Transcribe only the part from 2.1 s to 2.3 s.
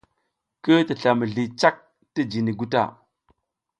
ti